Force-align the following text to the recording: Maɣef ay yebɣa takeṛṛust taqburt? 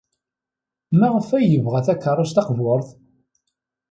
Maɣef 0.99 1.27
ay 1.37 1.45
yebɣa 1.51 1.79
takeṛṛust 1.85 2.35
taqburt? 2.37 2.89